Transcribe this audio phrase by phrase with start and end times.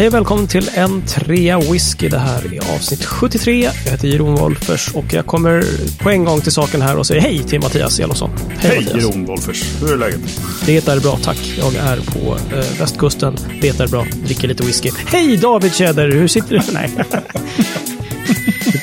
[0.00, 2.08] Hej och välkommen till en trea whisky.
[2.08, 3.70] Det här är avsnitt 73.
[3.84, 5.64] Jag heter Jeroen Wolffers och jag kommer
[6.02, 8.30] på en gång till saken här och säger hej till Mattias Elofsson.
[8.58, 10.20] Hej Jeroen Wolffers, hur är läget?
[10.66, 11.54] Det är bra, tack.
[11.58, 13.36] Jag är på eh, västkusten.
[13.60, 14.90] Det är bra, dricker lite whisky.
[15.06, 16.60] Hej David Tjäder, hur sitter du?
[16.72, 16.90] Nej.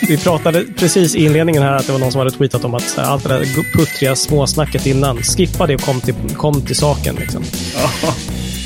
[0.08, 2.98] Vi pratade precis i inledningen här att det var någon som hade tweetat om att
[2.98, 7.16] allt det där puttriga småsnacket innan, skippa det och kom till, kom till saken.
[7.16, 7.44] Liksom.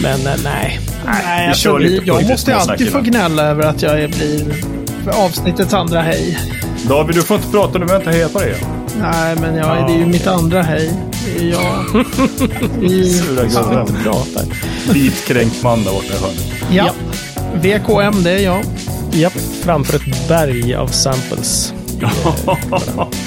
[0.01, 0.79] Men eh, nej.
[1.05, 4.55] Nej, alltså, vi, jag måste alltid få gnälla över att jag blir
[5.05, 6.37] avsnittets andra hej.
[6.87, 7.95] David, du får inte prata nu.
[7.95, 8.55] Inte hejat på dig
[9.01, 10.05] Nej, men jag, ja, det är ju okay.
[10.05, 10.93] mitt andra hej.
[11.25, 12.05] Det är jag.
[12.83, 13.09] I...
[13.09, 13.87] Sura gubben.
[14.93, 16.53] Vitkränkt man där borta i hörnet.
[16.71, 16.85] Ja.
[16.85, 16.93] ja.
[17.53, 18.63] VKM, det är jag.
[19.11, 19.33] Japp,
[19.63, 21.73] framför ett berg av samples.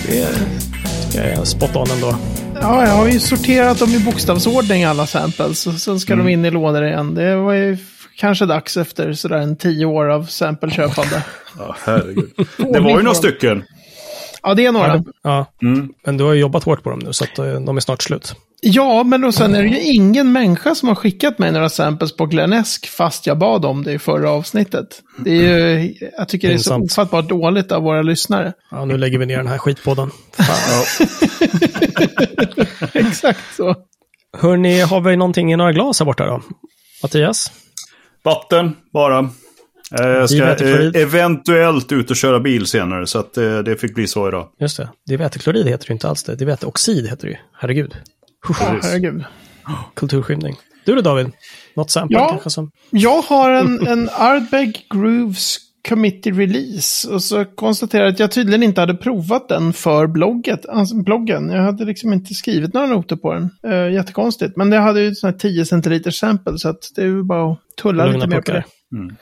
[0.06, 0.29] det är,
[1.12, 2.16] det är spot on ändå.
[2.61, 5.67] Ja, jag har ju sorterat dem i bokstavsordning alla samples.
[5.67, 6.27] Och sen ska mm.
[6.27, 7.15] de in i lådor igen.
[7.15, 7.77] Det var ju
[8.17, 11.23] kanske dags efter sådär en tio år av sampleköpande.
[11.59, 12.30] ja, herregud.
[12.57, 13.65] Det var ju några stycken.
[14.43, 15.05] Ja, det är några.
[15.23, 15.93] Ja, mm.
[16.05, 18.02] Men du har ju jobbat hårt på dem nu, så att eh, de är snart
[18.02, 18.35] slut.
[18.66, 22.16] Ja, men och sen är det ju ingen människa som har skickat mig några samples
[22.16, 25.02] på Glenesk fast jag bad om det i förra avsnittet.
[25.18, 28.52] Det är ju, jag tycker det är så ofattbart dåligt av våra lyssnare.
[28.71, 30.10] Ja, nu lägger vi ner den här skitpodden.
[32.93, 33.74] Exakt så.
[34.38, 36.43] Hörni, har vi någonting i några glas här borta då?
[37.02, 37.52] Mattias?
[38.23, 39.18] Vatten, bara.
[40.01, 43.95] Eh, jag ska eh, eventuellt ut och köra bil senare, så att eh, det fick
[43.95, 44.49] bli så idag.
[44.60, 44.88] Just det.
[45.06, 46.37] Diväteklorid heter det inte alls det.
[46.37, 47.38] Diväteoxid heter det ju.
[47.59, 47.95] Herregud.
[48.52, 49.24] Herregud.
[49.95, 50.56] Kulturskymning.
[50.84, 51.30] Du då David?
[51.76, 52.50] Något sample ja, kanske?
[52.50, 52.70] Som...
[52.90, 57.09] Jag har en, en Ardbeg Grooves Committee Release.
[57.09, 61.50] Och så konstaterade jag att jag tydligen inte hade provat den för blogget, alltså bloggen.
[61.50, 63.50] Jag hade liksom inte skrivit några noter på den.
[63.66, 64.56] Uh, jättekonstigt.
[64.56, 67.59] Men det hade ju sådana 10 centiliters sample så att det är ju bara att
[67.82, 68.65] tulla lite mer på det.
[68.92, 69.16] Mm.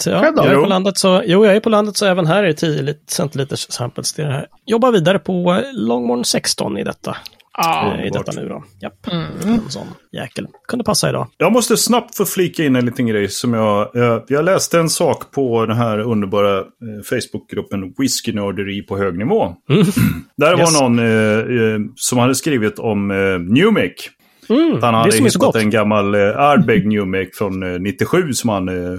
[0.00, 2.42] Så, ja, jag är på landet så, jo, jag är på landet så även här
[2.44, 4.12] är 10 centiliters samples.
[4.12, 4.46] Det här.
[4.66, 7.16] Jobbar vidare på Longmorn 16 i detta.
[7.58, 8.64] Ah, I detta nu då.
[8.80, 9.06] Japp.
[9.12, 9.26] Mm.
[9.44, 10.46] En sån jäkel.
[10.68, 11.26] Kunde passa idag.
[11.36, 13.90] Jag måste snabbt få flika in en liten grej som jag...
[13.94, 16.64] Jag, jag läste en sak på den här underbara eh,
[17.04, 19.56] Facebookgruppen Whiskynörderi på hög nivå.
[19.70, 19.86] Mm.
[20.36, 20.72] Där yes.
[20.72, 24.10] var någon eh, eh, som hade skrivit om eh, Newmake.
[24.48, 28.98] Mm, han hade hittat en gammal eh, Ardbeg Newmake från eh, 97 som han eh,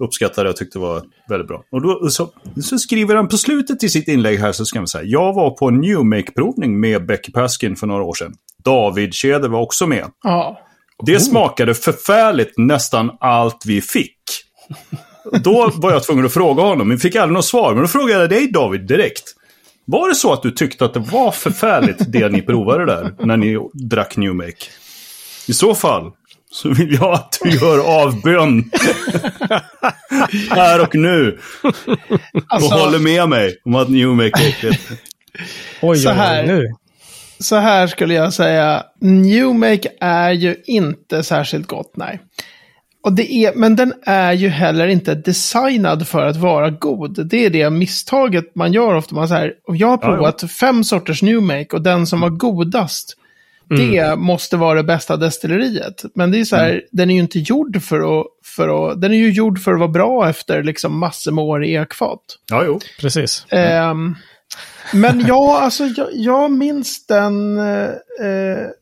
[0.00, 1.62] uppskattade och tyckte var väldigt bra.
[1.72, 2.30] Och då, så,
[2.62, 5.04] så, skriver han på slutet i sitt inlägg här så ska man säga.
[5.04, 8.34] Jag var på en Newmake-provning med Becky Paskin för några år sedan.
[8.64, 10.04] David Tjäder var också med.
[10.22, 10.60] Ja.
[11.06, 11.20] Det oh.
[11.20, 14.16] smakade förfärligt nästan allt vi fick.
[15.44, 17.74] Då var jag tvungen att fråga honom, men fick aldrig något svar.
[17.74, 19.24] Men då frågade jag dig David direkt.
[19.84, 23.36] Var det så att du tyckte att det var förfärligt det ni provade där, när
[23.36, 24.64] ni drack Newmake?
[25.48, 26.12] I så fall,
[26.52, 28.70] så vill jag att du gör avbön.
[30.50, 31.38] Här och nu.
[32.46, 34.90] Alltså, och håller med mig om att New Make är äckligt.
[35.82, 36.66] Oj, så här, nu.
[37.38, 38.82] Så här skulle jag säga.
[39.00, 42.20] New Make är ju inte särskilt gott, nej.
[43.02, 47.28] Och det är, men den är ju heller inte designad för att vara god.
[47.28, 49.14] Det är det misstaget man gör ofta.
[49.14, 50.48] Man så här, jag har provat ja, ja.
[50.48, 53.16] fem sorters New Make och den som var godast
[53.70, 53.90] Mm.
[53.90, 56.04] Det måste vara det bästa destilleriet.
[56.14, 56.82] Men det är så här, mm.
[56.92, 59.78] den är ju inte gjord för att, för att, den är ju gjord för att
[59.78, 62.20] vara bra efter liksom massor med år i ekfat.
[62.50, 63.46] Ja, jo, precis.
[63.50, 64.16] Um,
[64.92, 67.90] men ja, alltså jag, jag minns den, uh,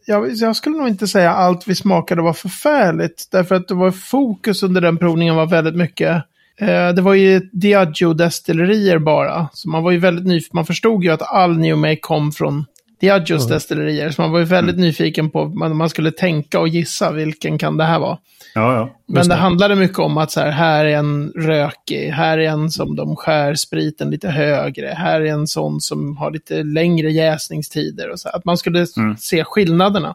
[0.06, 3.28] jag, jag, skulle nog inte säga allt vi smakade var förfärligt.
[3.30, 6.16] Därför att det var fokus under den provningen var väldigt mycket
[6.62, 9.48] uh, det var ju Diageo-destillerier bara.
[9.52, 10.56] Så man var ju väldigt nyfiken.
[10.56, 12.64] Man förstod ju att all New Make kom från
[13.00, 13.54] Diageos mm.
[13.54, 14.10] destillerier.
[14.10, 14.86] Så man var ju väldigt mm.
[14.86, 18.18] nyfiken på, man, man skulle tänka och gissa vilken kan det här vara.
[18.54, 18.97] Ja, ja.
[19.10, 22.70] Men det, handlade mycket om att så här, här är en rökig, här är en
[22.70, 28.10] som de skär spriten lite högre, här är en sån som har lite längre jäsningstider.
[28.10, 29.16] Och så, att man skulle mm.
[29.16, 30.14] se skillnaderna.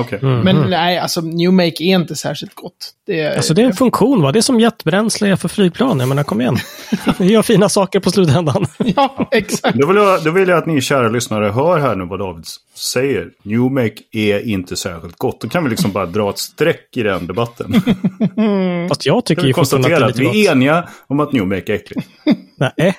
[0.00, 0.18] Okay.
[0.22, 0.70] Mm, Men mm.
[0.70, 2.92] nej, alltså New Make är inte särskilt gott.
[3.06, 4.32] Det är, alltså det är en funktion va?
[4.32, 6.00] Det är som jetbränsle för flygplan.
[6.00, 6.56] Jag menar kom igen.
[7.18, 8.66] Vi gör fina saker på slutändan.
[8.78, 9.78] ja, exakt.
[9.78, 12.44] Då vill, jag, då vill jag att ni kära lyssnare hör här nu vad David
[12.78, 13.30] säger.
[13.42, 15.40] New Make är inte särskilt gott.
[15.40, 17.74] Då kan vi liksom bara dra ett streck i den debatten.
[18.88, 21.32] Fast jag tycker ju fortfarande att det är lite att vi är eniga om att
[21.32, 22.08] New Make är äckligt.
[22.56, 22.96] Nej.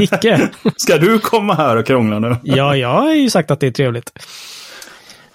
[0.00, 0.48] Icke.
[0.76, 2.36] Ska du komma här och krångla nu?
[2.42, 4.12] ja, jag har ju sagt att det är trevligt.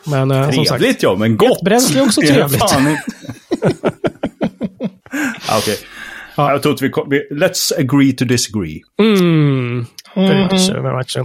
[0.04, 1.04] Men uh, som sagt.
[1.04, 1.62] ja, men gott.
[1.62, 2.64] Bränsle är också trevligt.
[2.64, 2.98] Okej.
[5.58, 5.76] Okay.
[6.36, 6.52] Ja.
[6.52, 7.28] Jag tror att vi, vi...
[7.32, 8.82] Let's agree to disagree.
[9.00, 9.86] Mm.
[10.16, 10.44] Very
[10.94, 11.18] much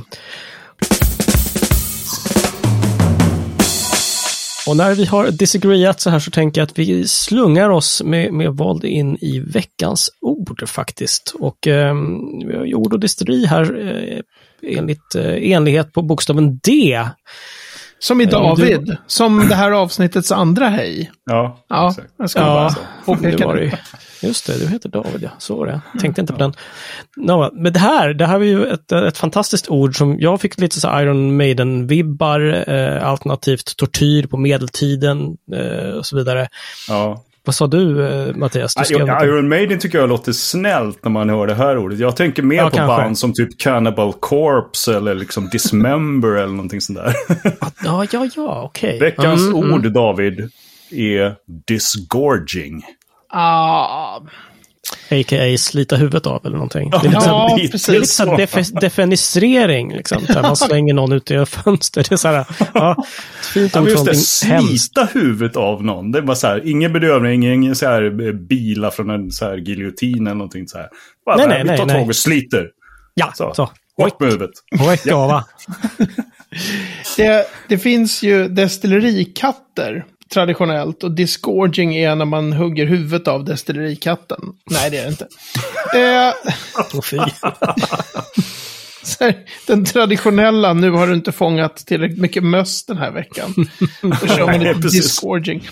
[4.66, 8.32] Och när vi har disagreeat så här så tänker jag att vi slungar oss med,
[8.32, 11.34] med våld in i veckans ord faktiskt.
[11.38, 11.94] Och eh,
[12.46, 14.20] vi har ord och destilleri här eh,
[14.78, 17.00] enligt eh, enlighet på bokstaven D.
[17.98, 18.96] Som i David, du...
[19.06, 21.10] som det här avsnittets andra hej.
[21.24, 22.12] Ja, ja exakt.
[22.16, 22.74] Jag ska ja,
[23.06, 23.78] bara var det.
[24.26, 25.80] Just det, du heter David ja, så var det.
[26.00, 26.52] Tänkte inte på den.
[27.16, 30.60] No, men det här, det här var ju ett, ett fantastiskt ord som jag fick
[30.60, 36.48] lite så Iron Maiden-vibbar, eh, alternativt tortyr på medeltiden eh, och så vidare.
[36.88, 37.24] Ja.
[37.46, 38.74] Vad sa du eh, Mattias?
[38.74, 41.98] Du I, Iron Maiden tycker jag låter snällt när man hör det här ordet.
[41.98, 43.02] Jag tänker mer ja, på kanske.
[43.02, 47.14] band som typ Cannibal Corpse eller liksom Dismember eller någonting sånt där.
[47.84, 48.96] ja, ja, ja, okej.
[48.96, 49.10] Okay.
[49.10, 49.92] Veckans mm, ord, mm.
[49.92, 50.50] David,
[50.90, 51.34] är
[51.66, 52.84] disgorging.
[53.34, 54.20] Ah.
[55.10, 55.58] A.k.a.
[55.58, 56.90] slita huvudet av eller någonting.
[56.90, 57.86] Det är lite, ja, precis.
[57.86, 62.06] Det är lite så def defenisering, liksom, där man slänger någon ut genom fönster.
[62.08, 63.04] Det är så här, ja,
[63.54, 66.12] fint ord ja, slita huvudet av någon.
[66.12, 69.44] Det är bara så här, ingen bedövning, ingen så här eh, bila från en så
[69.44, 70.88] här giljotin eller någonting så här.
[71.26, 72.68] Bara nej, nej, vi tar tag och sliter.
[73.14, 73.54] Ja, så.
[73.54, 73.70] så.
[73.96, 74.50] Bort med huvudet.
[75.04, 75.44] ja.
[77.16, 80.04] det, det finns ju destillerikatter
[80.34, 84.40] traditionellt och disgorging är när man hugger huvudet av destillerikatten.
[84.70, 85.28] Nej, det är det inte.
[85.94, 86.32] eh,
[89.66, 93.54] den traditionella, nu har du inte fångat tillräckligt mycket möss den här veckan.
[94.02, 95.68] Då kör man lite disgorging.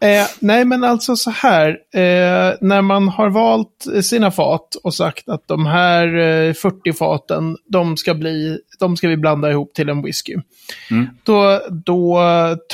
[0.00, 1.68] Eh, nej, men alltså så här.
[1.94, 7.56] Eh, när man har valt sina fat och sagt att de här eh, 40 faten,
[7.68, 10.36] de ska, bli, de ska vi blanda ihop till en whisky.
[10.90, 11.08] Mm.
[11.22, 12.20] Då, då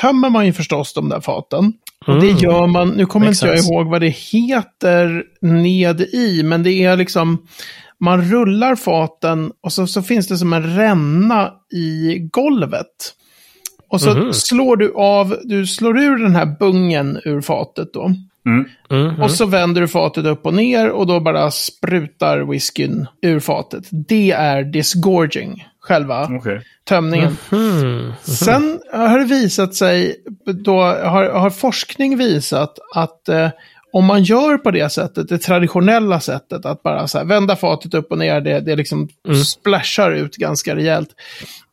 [0.01, 1.73] tömmer man ju förstås de där faten.
[2.07, 2.39] Och det mm.
[2.39, 6.97] gör man, nu kommer inte jag ihåg vad det heter ned i, men det är
[6.97, 7.47] liksom,
[8.01, 13.15] man rullar faten och så, så finns det som en ränna i golvet.
[13.89, 14.33] Och så mm.
[14.33, 18.11] slår du av, du slår ur den här bungen ur fatet då.
[18.47, 18.65] Mm.
[18.91, 23.41] Mm, och så vänder du fatet upp och ner och då bara sprutar whiskyn ur
[23.41, 23.85] fatet.
[23.91, 26.61] Det är disgorging, själva okay.
[26.85, 27.37] tömningen.
[27.53, 30.17] Mm, Sen har det visat sig,
[30.65, 33.49] då har, har forskning visat att eh,
[33.95, 37.95] om man gör på det sättet, det traditionella sättet, att bara så här, vända fatet
[37.95, 39.45] upp och ner, det, det liksom mm.
[39.45, 41.09] splashar ut ganska rejält.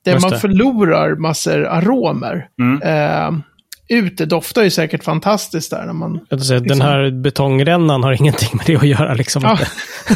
[0.05, 2.47] Det man förlorar massor aromer.
[2.59, 2.81] Mm.
[2.81, 3.41] Eh,
[3.89, 5.85] ute doftar ju säkert fantastiskt där.
[5.85, 6.67] När man, säga, liksom...
[6.67, 9.13] Den här betongrännan har ingenting med det att göra.
[9.13, 9.41] Liksom.
[9.43, 9.57] Ja.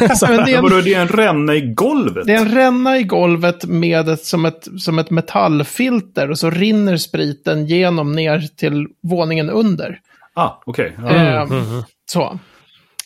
[0.00, 2.26] men det, är en, det är en ränna i golvet?
[2.26, 6.50] Det är en ränna i golvet med ett, som, ett, som ett metallfilter och så
[6.50, 10.00] rinner spriten genom ner till våningen under.
[10.34, 10.96] Ah, okej.
[10.98, 11.16] Okay.
[11.16, 11.22] Ja.
[11.22, 12.38] Eh, mm, mm, så.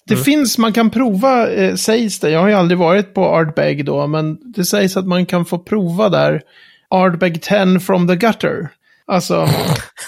[0.06, 0.24] Det mm.
[0.24, 4.06] finns, man kan prova, eh, sägs det, jag har ju aldrig varit på Ardbeg då,
[4.06, 6.42] men det sägs att man kan få prova där
[6.90, 8.68] Ardbeg 10 from the gutter.
[9.06, 9.34] Alltså,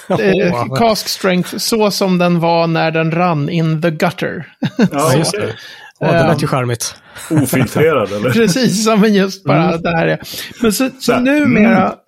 [0.08, 4.46] eh, cask strength så som den var när den rann in the gutter.
[4.92, 5.54] Ja, just det.
[5.98, 6.94] Ja, det lät ju charmigt.
[7.30, 8.30] Ofiltrerad eller?
[8.32, 9.82] Precis, men just bara mm.
[9.82, 10.20] det här är.
[10.62, 11.98] Men så, så numera, mm.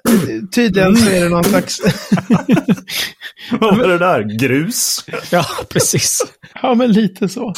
[0.55, 1.81] Tydligen så är det någon slags...
[3.51, 4.39] Vad var det där?
[4.39, 5.05] Grus?
[5.31, 6.21] ja, precis.
[6.63, 7.53] Ja, men lite så.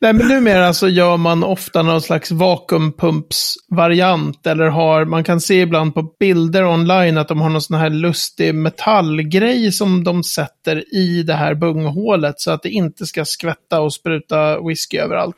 [0.00, 4.46] Nej, men numera så gör man ofta någon slags vakuumpumpsvariant.
[4.46, 7.90] Eller har, man kan se ibland på bilder online att de har någon sån här
[7.90, 12.40] lustig metallgrej som de sätter i det här bunghålet.
[12.40, 15.36] Så att det inte ska skvätta och spruta whisky överallt.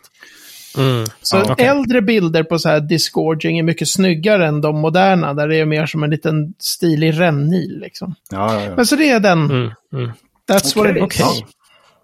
[0.78, 1.04] Mm.
[1.23, 1.66] Så okay.
[1.66, 5.66] äldre bilder på så här disgorging är mycket snyggare än de moderna, där det är
[5.66, 7.78] mer som en liten stilig rännil.
[7.80, 8.14] Liksom.
[8.30, 8.76] Ja, ja, ja.
[8.76, 9.44] Men så det är den.
[9.44, 10.11] Mm, mm.
[10.50, 11.20] That's okay, what it is.
[11.20, 11.42] Okay.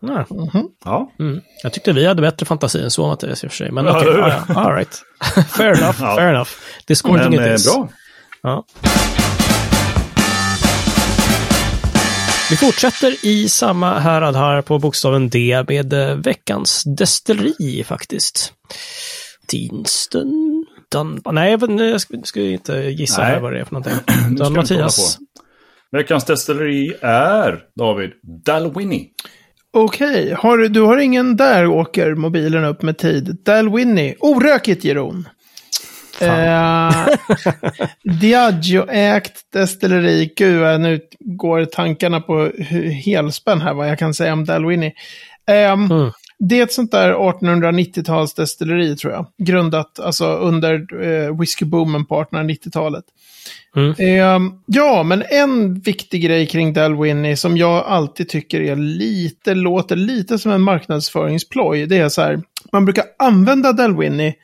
[0.01, 0.25] Ja.
[0.31, 0.65] Mm -hmm.
[0.85, 1.13] ja.
[1.19, 1.41] Mm.
[1.63, 3.71] Jag tyckte vi hade bättre fantasi än så Mattias i och för sig.
[3.71, 4.55] Men okej, okay, ja, ja.
[4.55, 5.03] all right.
[5.49, 6.51] fair enough, fair enough.
[6.87, 7.75] Disgorging Men, it is.
[7.75, 7.89] Bra.
[8.43, 8.65] Ja.
[12.55, 18.53] Vi fortsätter i samma härad här på bokstaven D med eh, veckans destilleri faktiskt.
[19.47, 20.31] Tinsten.
[20.91, 21.21] Dan...
[21.33, 23.31] Nej, jag ska, ska inte gissa Nej.
[23.31, 23.95] här vad det är för någonting.
[24.37, 25.19] Dan Mattias.
[25.93, 28.11] Veckans destilleri är, David,
[28.45, 29.07] Dalwhinnie.
[29.73, 33.37] Okej, har, du har ingen där åker mobilen upp med tid.
[33.45, 35.29] Dalwhinnie, orökigt Jeroen.
[36.21, 37.07] Eh,
[38.21, 40.33] Diageo-ägt destilleri.
[40.37, 42.51] Gud, nu går tankarna på
[43.05, 44.93] helspänn här vad jag kan säga om Dalwhinnie.
[45.49, 46.11] Eh, mm.
[46.39, 49.27] Det är ett sånt där 1890-tals destilleri tror jag.
[49.39, 53.05] Grundat alltså under eh, whiskyboomen på 1890-talet.
[53.77, 53.95] Mm.
[53.99, 59.97] Eh, ja, men en viktig grej kring Dalwhinnie som jag alltid tycker är lite, låter
[59.97, 61.87] lite som en marknadsföringsploj.
[61.87, 62.43] Det är så här,
[62.73, 64.35] man brukar använda Dalwhinnie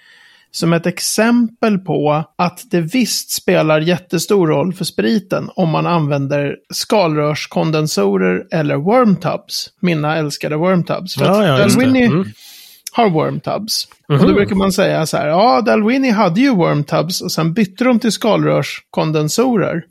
[0.52, 6.57] som ett exempel på att det visst spelar jättestor roll för spriten om man använder
[6.75, 9.71] skalrörskondensorer eller wormtubs.
[9.80, 11.14] Mina älskade wormtubs.
[11.14, 12.26] För ja, ja, Dalwhinnie mm.
[12.92, 13.88] har wormtubs.
[14.09, 14.25] Mm -hmm.
[14.25, 17.85] Och då brukar man säga så här, ja, Dalwhinnie hade ju wormtubs och sen bytte
[17.85, 19.83] de till skalrörskondensorer.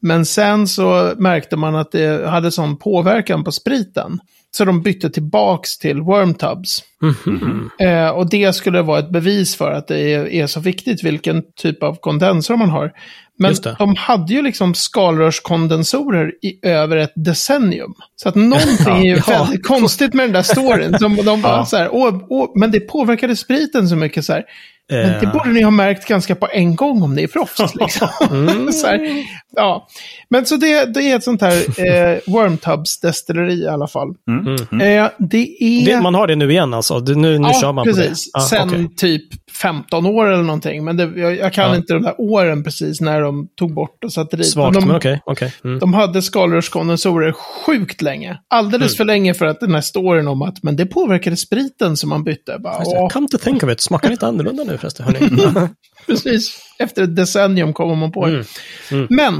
[0.00, 4.20] Men sen så märkte man att det hade sån påverkan på spriten.
[4.56, 6.82] Så de bytte tillbaks till wormtubs.
[7.02, 8.06] Mm -hmm.
[8.06, 11.42] eh, och det skulle vara ett bevis för att det är, är, så viktigt vilken
[11.56, 12.92] typ av kondensor man har.
[13.38, 17.94] Men de hade ju liksom skalrörskondensorer i över ett decennium.
[18.16, 19.48] Så att någonting är ju ja.
[19.62, 20.98] konstigt med den där storyn.
[20.98, 21.66] Som de bara ja.
[21.66, 24.44] så här, åh, åh, men det påverkade spriten så mycket så här.
[24.92, 27.74] Men det borde ni ha märkt ganska på en gång om det är frost.
[27.80, 28.08] Liksom.
[28.30, 28.72] Mm.
[28.72, 29.24] så här,
[29.56, 29.88] ja.
[30.30, 34.08] Men så det, det är ett sånt här eh, Wormtubs-destilleri i alla fall.
[34.28, 34.56] Mm.
[34.72, 35.04] Mm.
[35.04, 35.86] Eh, det är...
[35.86, 37.00] Det, man har det nu igen alltså?
[37.00, 38.32] Det, nu nu ja, kör man precis.
[38.32, 38.44] på det?
[38.44, 38.88] Ah, Sen okay.
[38.96, 39.24] typ
[39.54, 40.84] 15 år eller någonting.
[40.84, 41.76] Men det, jag, jag, kan ja.
[41.76, 44.46] inte de där åren precis när de tog bort och satte dit.
[44.46, 44.96] Svagt, de, men.
[44.96, 45.50] Okay, okay.
[45.64, 45.78] Mm.
[45.78, 48.38] De hade skalrörskondensorer sjukt länge.
[48.48, 48.96] Alldeles mm.
[48.96, 52.24] för länge för att den här storyn om att men det påverkade spriten som man
[52.24, 52.58] bytte.
[52.58, 55.06] Bara, Come to think of it, smakar inte annorlunda nu förresten?
[56.06, 58.32] Precis, efter ett decennium kommer man på det.
[58.32, 58.44] Mm.
[58.90, 59.06] Mm.
[59.10, 59.34] Men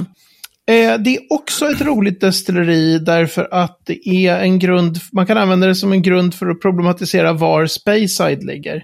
[0.67, 5.39] eh, det är också ett roligt destilleri därför att det är en grund, man kan
[5.39, 8.83] använda det som en grund för att problematisera var Speyside ligger.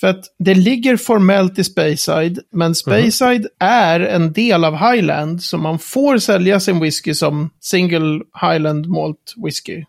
[0.00, 3.50] För att det ligger formellt i Speyside, men Speyside mm.
[3.58, 9.34] är en del av Highland, så man får sälja sin whisky som single Highland Malt
[9.44, 9.84] Whisky.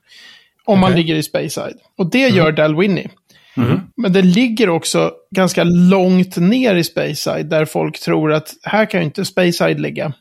[0.66, 0.90] Om okay.
[0.90, 1.78] man ligger i Speyside.
[1.98, 2.56] Och det gör mm.
[2.56, 3.10] Dalwhinnie.
[3.58, 3.80] Mm.
[3.98, 9.00] Men det ligger också ganska långt ner i Speyside där folk tror att här kan
[9.00, 10.14] ju inte Speyside ligga.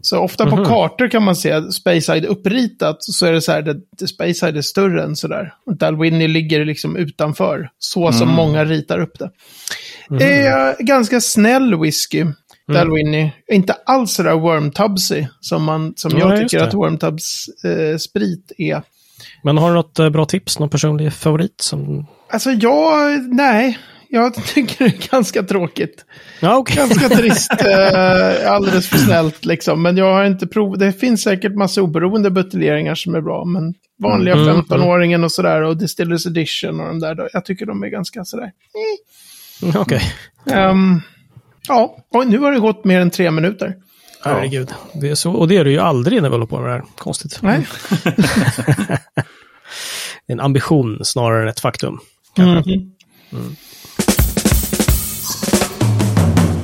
[0.00, 0.50] Så ofta mm.
[0.50, 0.68] på mhm.
[0.68, 5.02] kartor kan man se Speyside uppritat så är det så här att Speyside är större
[5.02, 5.54] än sådär.
[5.78, 8.34] Dalwhinnie ligger liksom utanför, så som mm.
[8.34, 9.30] många ritar upp det.
[10.10, 10.46] Mm.
[10.46, 12.20] Eh, ganska snäll whisky.
[12.20, 12.34] Mm.
[12.80, 13.32] Dalwhinnie.
[13.52, 18.82] Inte alls sådär wormtubsy som, man, som jag tycker att wormtubs eh, sprit är.
[19.42, 23.78] Men har du något eh, bra tips, någon personlig favorit som Alltså jag, nej.
[24.10, 26.04] Jag tycker det är ganska tråkigt.
[26.40, 26.76] Ja, okay.
[26.76, 27.52] Ganska trist.
[27.52, 29.82] Eh, alldeles för snällt liksom.
[29.82, 30.78] Men jag har inte provat.
[30.78, 33.44] Det finns säkert massa oberoende buteljeringar som är bra.
[33.44, 35.24] Men vanliga mm, 15-åringen mm.
[35.24, 35.62] och sådär.
[35.62, 37.28] Och Distillers Edition och de där.
[37.32, 38.52] Jag tycker de är ganska sådär.
[39.62, 39.80] Eh.
[39.80, 40.02] Okej.
[40.46, 40.58] Okay.
[40.58, 41.00] Um, ehm,
[41.68, 43.74] ja, och nu har det gått mer än tre minuter.
[44.24, 44.74] Herregud.
[44.92, 46.72] Det är så, och det är det ju aldrig när vi håller på med det
[46.72, 46.84] här.
[46.96, 47.38] Konstigt.
[47.42, 47.66] Nej.
[50.26, 52.00] en ambition snarare än ett faktum.
[52.36, 52.62] Mm.
[53.32, 53.56] Mm.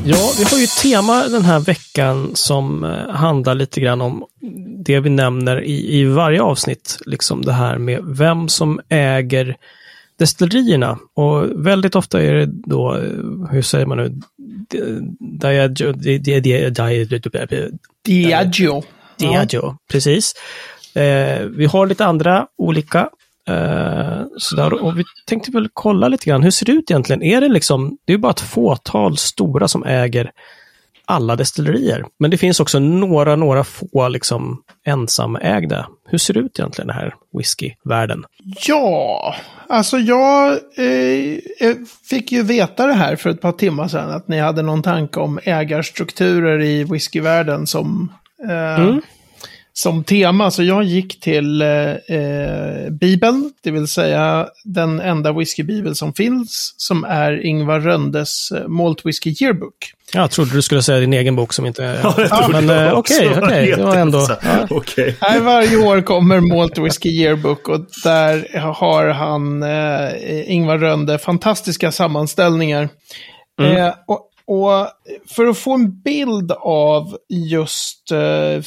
[0.07, 4.25] Ja, vi har ju ett tema den här veckan som eh, handlar lite grann om
[4.85, 6.99] det vi nämner i, i varje avsnitt.
[7.07, 9.57] Liksom det här med vem som äger
[10.19, 10.99] destillerierna.
[11.15, 14.21] Och väldigt ofta är det då, eh, hur säger man nu,
[15.41, 15.93] Diageo.
[18.05, 18.83] Diageo.
[19.19, 20.35] Diageo, precis.
[20.95, 23.09] Eh, vi har lite andra olika
[23.49, 24.85] Eh, sådär.
[24.85, 27.23] Och vi tänkte väl kolla lite grann, hur ser det ut egentligen?
[27.23, 30.31] Är det liksom, det är bara ett fåtal stora som äger
[31.07, 32.05] alla destillerier.
[32.19, 35.87] Men det finns också några, några få liksom ensamägda.
[36.09, 38.25] Hur ser det ut egentligen, den här whiskyvärlden?
[38.67, 39.35] Ja,
[39.69, 41.75] alltså jag eh,
[42.11, 45.21] fick ju veta det här för ett par timmar sedan, att ni hade någon tanke
[45.21, 48.13] om ägarstrukturer i whiskyvärlden som
[48.49, 49.01] eh, mm
[49.77, 50.51] som tema.
[50.51, 56.75] Så jag gick till eh, eh, Bibeln, det vill säga den enda whiskybibel som finns,
[56.77, 59.75] som är Ingvar Röndes eh, Malt Whisky Yearbook.
[60.13, 61.83] Jag trodde du skulle säga din egen bok som inte...
[62.03, 64.29] Ja, ja men eh, okej, okej, okay, det var ändå...
[64.43, 64.77] Ja.
[64.77, 65.15] Okay.
[65.21, 71.93] Här varje år kommer Malt Whisky Yearbook och där har han, eh, Ingvar Rönde, fantastiska
[71.93, 72.89] sammanställningar.
[73.61, 73.77] Mm.
[73.77, 74.89] Eh, och och
[75.27, 78.63] för att få en bild av just uh,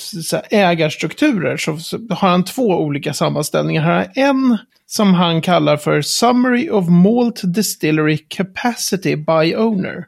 [0.50, 3.81] ägarstrukturer så, så, har han två olika sammanställningar.
[3.81, 10.05] Han har en som han kallar för Summary of Malt Distillery Capacity by Owner.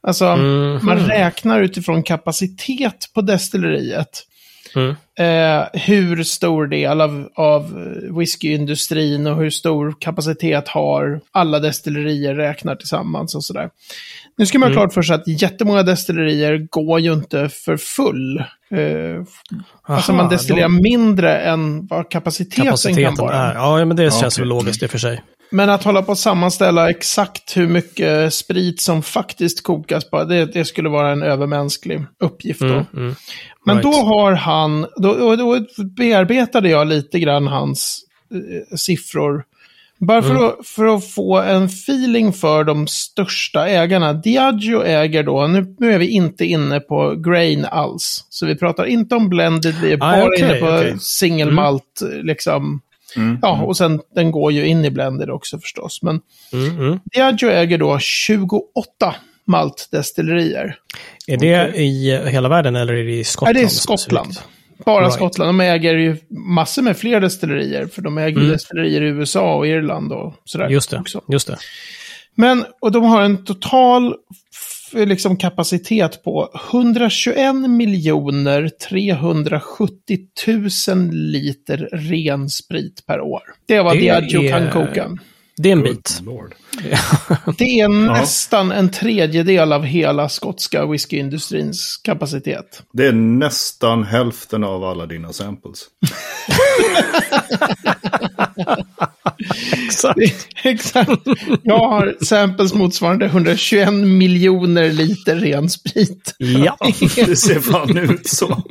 [0.00, 0.82] Alltså, mm -hmm.
[0.82, 4.26] man räknar utifrån kapacitet på destilleriet.
[4.74, 4.96] Mm.
[5.18, 7.88] Eh, hur stor del av, av
[8.18, 13.70] whiskyindustrin och hur stor kapacitet har alla destillerier räknar tillsammans och sådär.
[14.36, 14.82] Nu ska man ha mm.
[14.82, 18.38] klart för sig att jättemånga destillerier går ju inte för full.
[18.70, 19.24] Eh, Aha,
[19.86, 20.82] alltså man destillerar då...
[20.82, 23.36] mindre än vad kapaciteten, kapaciteten kan vara.
[23.36, 23.54] Är.
[23.54, 24.42] Ja, men det känns okay.
[24.42, 25.22] väl logiskt i och för sig.
[25.50, 30.46] Men att hålla på att sammanställa exakt hur mycket sprit som faktiskt kokas på, det,
[30.46, 32.66] det skulle vara en övermänsklig uppgift då.
[32.66, 33.14] Mm, mm.
[33.64, 33.92] Men right.
[33.92, 35.58] då har han, då, då,
[35.96, 38.00] bearbetade jag lite grann hans
[38.34, 39.44] eh, siffror
[39.98, 40.44] Bara för, mm.
[40.44, 44.12] att, för att få en feeling för de största ägarna.
[44.12, 48.26] Diageo äger då, nu, nu är vi inte inne på grain alls.
[48.28, 50.94] Så vi pratar inte om blended, vi är ah, bara okay, inne på okay.
[50.98, 51.54] single mm.
[51.54, 52.80] malt, liksom.
[53.16, 56.02] Mm, ja, och sen den går ju in i blended också förstås.
[56.02, 56.20] Men
[56.52, 57.00] mm, mm.
[57.04, 58.64] Diageo äger då 28
[59.46, 60.76] maltdestillerier.
[61.26, 61.82] Är det okay.
[61.82, 63.54] i hela världen eller är det i Skottland?
[63.54, 64.34] Nej, det är Skottland.
[64.84, 65.14] Bara right.
[65.14, 65.48] Skottland.
[65.48, 67.86] De äger ju massor med fler destillerier.
[67.86, 68.48] För de äger mm.
[68.48, 70.68] destillerier i USA och Irland och sådär.
[70.68, 70.98] Just det.
[70.98, 71.22] Också.
[71.28, 71.58] Just det.
[72.34, 74.14] Men, och de har en total
[74.94, 80.18] liksom, kapacitet på 121 miljoner 370
[80.88, 83.42] 000 liter ren sprit per år.
[83.66, 85.18] Det var det Diageo kan koka.
[85.56, 86.22] Det är en bit.
[87.58, 92.82] det är nästan en tredjedel av hela skotska whiskyindustrins kapacitet.
[92.92, 95.78] Det är nästan hälften av alla dina samples.
[99.86, 100.20] exakt.
[100.64, 101.20] exakt.
[101.62, 106.34] Jag har samples motsvarande 121 miljoner liter ren sprit.
[106.38, 106.76] Ja,
[107.16, 108.62] det ser fan ut så.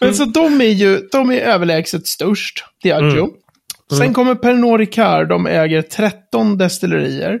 [0.00, 3.24] Men så de är ju de är överlägset störst, Diageo.
[3.24, 3.36] Mm.
[3.92, 3.98] Mm.
[3.98, 7.40] Sen kommer Pernod Ricard, de äger 13 destillerier.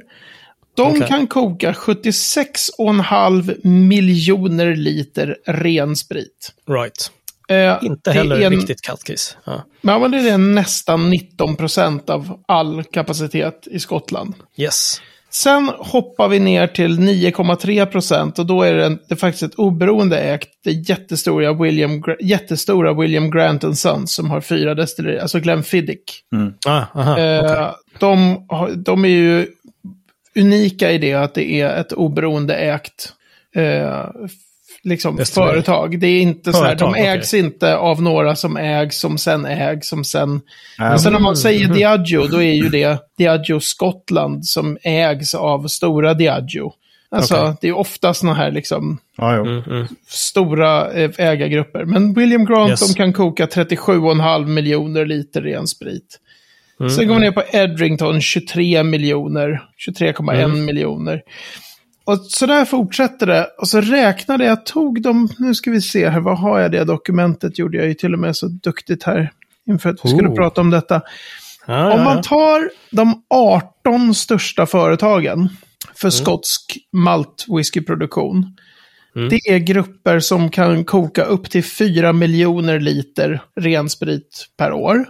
[0.76, 1.08] De okay.
[1.08, 6.52] kan koka 76,5 miljoner liter ren sprit.
[6.68, 7.10] Right.
[7.52, 9.36] Eh, Inte heller en, riktigt kattkiss.
[9.44, 9.64] Ja.
[9.80, 14.34] Men det är nästan 19 procent av all kapacitet i Skottland.
[14.56, 15.00] Yes.
[15.30, 19.54] Sen hoppar vi ner till 9,3 procent och då är det, det är faktiskt ett
[19.54, 26.22] oberoende ägt, det jättestora William, jättestora William Grant Sons som har fyra destillerier, alltså Glenfiddich.
[26.34, 26.54] Mm.
[26.66, 27.72] Ah, aha, eh, okay.
[27.98, 29.46] de, de är ju
[30.36, 33.12] unika i det att det är ett oberoende ägt
[33.54, 34.06] eh,
[34.84, 35.98] liksom, företag.
[35.98, 37.46] Det är inte företag, så här, de ägs okay.
[37.46, 40.28] inte av några som ägs, som sen ägs, som sen...
[40.28, 40.42] Mm.
[40.78, 45.66] Men sen om man säger Diageo, då är ju det Diageo Skottland som ägs av
[45.66, 46.72] stora Diageo.
[47.10, 47.54] Alltså, okay.
[47.60, 49.86] det är ofta sådana här liksom ah, mm, mm.
[50.06, 51.84] stora eh, ägargrupper.
[51.84, 52.88] Men William Grant, yes.
[52.88, 56.18] de kan koka 37,5 miljoner liter ren sprit.
[56.80, 57.34] Mm, Sen går man mm.
[57.34, 60.64] ner på Edrington, 23 miljoner, 23,1 mm.
[60.64, 61.22] miljoner.
[62.04, 63.46] Och så där fortsätter det.
[63.58, 66.84] Och så räknade jag, tog de, nu ska vi se här, vad har jag det
[66.84, 67.58] dokumentet?
[67.58, 69.32] Gjorde jag ju till och med så duktigt här
[69.66, 70.34] inför att vi skulle oh.
[70.34, 71.02] prata om detta.
[71.66, 75.48] Ah, om man tar de 18 största företagen
[75.94, 76.12] för mm.
[76.12, 78.56] skotsk malt whiskyproduktion.
[79.16, 79.28] Mm.
[79.28, 85.06] Det är grupper som kan koka upp till 4 miljoner liter ren sprit per år.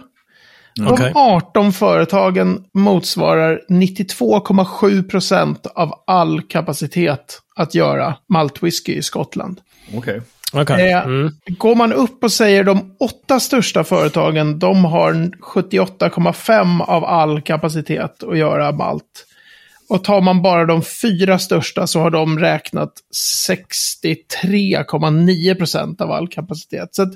[0.75, 9.61] De 18 företagen motsvarar 92,7 procent av all kapacitet att göra maltwhisky i Skottland.
[9.95, 10.21] Okej.
[10.53, 10.89] Okay.
[10.89, 11.31] Eh, mm.
[11.47, 18.23] Går man upp och säger de åtta största företagen, de har 78,5 av all kapacitet
[18.23, 19.25] att göra malt.
[19.89, 22.93] Och tar man bara de fyra största så har de räknat
[23.47, 26.89] 63,9 procent av all kapacitet.
[26.91, 27.13] Så att,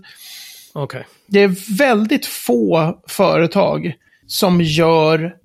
[0.83, 1.03] Okay.
[1.27, 3.93] Det är väldigt få företag
[4.27, 5.35] som gör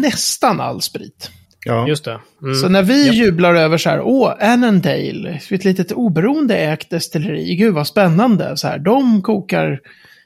[0.00, 1.30] nästan all sprit.
[1.64, 1.88] Ja.
[1.88, 2.20] Just det.
[2.42, 2.54] Mm.
[2.54, 3.14] Så när vi yep.
[3.14, 8.68] jublar över så här, åh, Annandale, ett litet oberoende ägt destilleri, gud vad spännande, så
[8.68, 9.80] här, de kokar,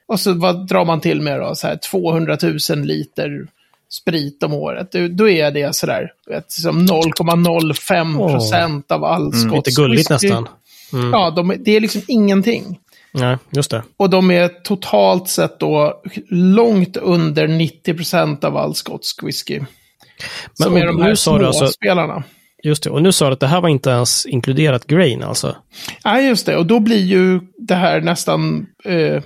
[0.07, 2.39] och så vad drar man till med då, så här 200
[2.71, 3.47] 000 liter
[3.91, 6.13] sprit om året, då, då är det sådär,
[6.47, 8.97] som 0,05 procent oh.
[8.97, 10.49] av all mm, skotsk Lite gulligt nästan.
[10.93, 11.11] Mm.
[11.11, 12.79] Ja, de, det är liksom ingenting.
[13.15, 13.83] Nej, just det.
[13.97, 19.59] Och de är totalt sett då långt under 90% av all skotsk whisky.
[19.59, 19.67] Men,
[20.55, 22.23] som är de här små alltså, spelarna.
[22.65, 25.57] Just det, och nu sa du att det här var inte ens inkluderat grain alltså?
[26.05, 26.57] Nej, just det.
[26.57, 29.23] Och då blir ju det här nästan, eh,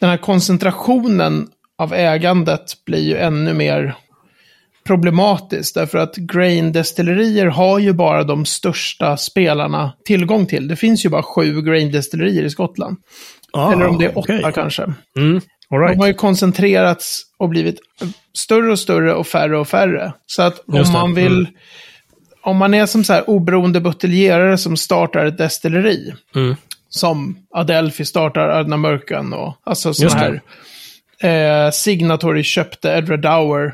[0.00, 3.94] den här koncentrationen av ägandet blir ju ännu mer
[4.84, 5.74] problematiskt.
[5.74, 10.68] Därför att grain-destillerier har ju bara de största spelarna tillgång till.
[10.68, 12.96] Det finns ju bara sju grain-destillerier i Skottland.
[13.52, 14.52] Ah, Eller om det är åtta okay.
[14.52, 14.82] kanske.
[15.16, 15.40] Mm.
[15.70, 15.92] Right.
[15.92, 17.78] De har ju koncentrerats och blivit
[18.38, 20.12] större och större och färre och färre.
[20.26, 21.38] Så att om man vill...
[21.38, 21.52] Mm.
[22.42, 26.14] Om man är som så här oberoende buteljerare som startar ett destilleri.
[26.34, 26.56] Mm.
[26.88, 30.40] Som Adelphi startar Adna Mörkan och alltså sådana
[31.20, 31.66] här.
[31.66, 33.72] Eh, Signatory köpte Edward Dower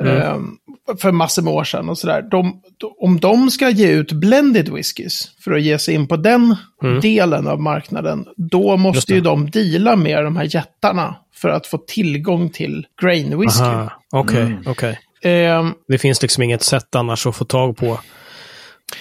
[0.00, 0.16] Mm.
[0.16, 2.22] Eh, för massor med år sedan och sådär.
[2.30, 2.60] De,
[2.98, 7.00] om de ska ge ut blended whiskys för att ge sig in på den mm.
[7.00, 11.78] delen av marknaden, då måste ju de deala med de här jättarna för att få
[11.78, 13.64] tillgång till grain whisky.
[13.64, 14.60] Okej, okej.
[14.66, 15.32] Okay, okay.
[15.32, 18.00] eh, det finns liksom inget sätt annars att få tag på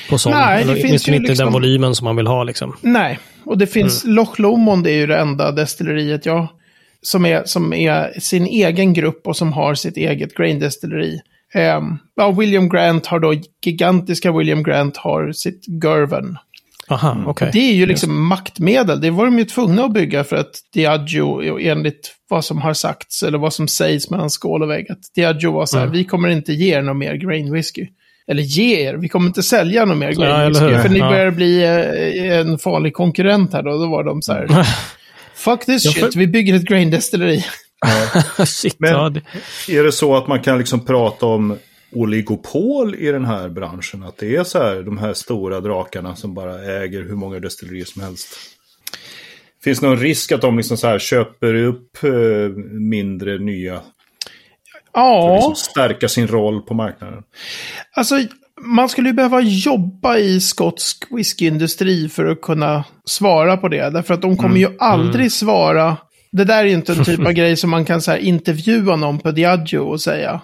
[0.09, 2.75] på sån, nej, det finns ju inte liksom, den volymen som man vill ha liksom.
[2.81, 4.15] Nej, och det finns, mm.
[4.15, 6.47] Loch Lomond är ju det enda destilleriet jag
[7.07, 11.19] som är, som är sin egen grupp och som har sitt eget graindestilleri.
[11.55, 13.33] Um, ja, William Grant har då,
[13.65, 16.37] gigantiska William Grant har sitt Gerven.
[16.89, 17.27] Aha, mm.
[17.27, 17.49] okay.
[17.53, 18.29] Det är ju liksom yes.
[18.29, 19.01] maktmedel.
[19.01, 23.23] Det var de ju tvungna att bygga för att Diageo, enligt vad som har sagts,
[23.23, 25.97] eller vad som sägs mellan skål och vägg, att Diageo var så här, mm.
[25.97, 27.87] vi kommer inte ge er någon mer grain whisky.
[28.27, 31.09] Eller ge er, vi kommer inte sälja någon mer grain ja, whisky, för ni ja.
[31.09, 33.77] börjar bli eh, en farlig konkurrent här då.
[33.77, 34.47] Då var de så här,
[35.37, 36.01] fuck this ja, för...
[36.01, 37.45] shit, vi bygger ett grain destilleri.
[37.81, 38.45] Ja.
[38.45, 38.95] Shit, Men
[39.67, 41.57] är det så att man kan liksom prata om
[41.91, 44.03] oligopol i den här branschen?
[44.03, 47.85] Att det är så här, de här stora drakarna som bara äger hur många destillerier
[47.85, 48.27] som helst?
[49.63, 52.11] Finns det någon risk att de liksom så här köper upp eh,
[52.71, 53.81] mindre nya?
[54.93, 55.27] Ja.
[55.27, 57.23] För att liksom stärka sin roll på marknaden?
[57.95, 58.15] Alltså,
[58.61, 63.89] man skulle ju behöva jobba i skotsk whiskyindustri för att kunna svara på det.
[63.89, 64.71] Därför att de kommer mm.
[64.71, 65.29] ju aldrig mm.
[65.29, 65.97] svara
[66.31, 68.95] det där är ju inte en typ av grej som man kan så här, intervjua
[68.95, 70.41] någon på Diageo och säga.